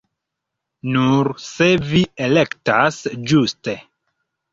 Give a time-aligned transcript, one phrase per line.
[0.93, 2.97] Nur se vi elektas
[3.33, 3.77] ĝuste.